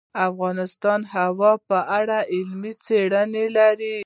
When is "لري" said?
3.57-3.95